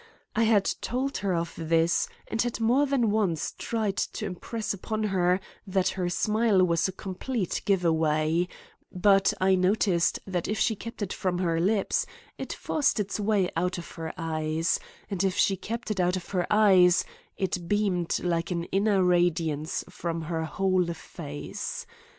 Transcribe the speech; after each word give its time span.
I 0.35 0.45
had 0.45 0.65
told 0.81 1.19
her 1.19 1.35
of 1.35 1.53
this 1.55 2.07
and 2.27 2.41
had 2.41 2.59
more 2.59 2.87
than 2.87 3.11
once 3.11 3.53
tried 3.59 3.97
to 3.97 4.25
impress 4.25 4.73
upon 4.73 5.03
her 5.03 5.39
that 5.67 5.89
her 5.89 6.09
smile 6.09 6.65
was 6.65 6.87
a 6.87 6.91
complete 6.91 7.61
give 7.65 7.85
away, 7.85 8.47
but 8.91 9.31
I 9.39 9.53
noticed 9.53 10.17
that 10.25 10.47
if 10.47 10.57
she 10.57 10.75
kept 10.75 11.03
it 11.03 11.13
from 11.13 11.37
her 11.37 11.59
lips, 11.59 12.07
it 12.39 12.51
forced 12.51 12.99
its 12.99 13.19
way 13.19 13.51
out 13.55 13.77
of 13.77 13.91
her 13.91 14.11
eyes, 14.17 14.79
and 15.07 15.23
if 15.23 15.35
she 15.37 15.55
kept 15.55 15.91
it 15.91 15.99
out 15.99 16.15
of 16.15 16.29
her 16.29 16.47
eyes, 16.49 17.05
it 17.37 17.67
beamed 17.67 18.21
like 18.23 18.49
an 18.49 18.63
inner 18.71 19.03
radiance 19.03 19.83
from 19.87 20.23
her 20.23 20.45
whole 20.45 20.91
face. 20.95 21.85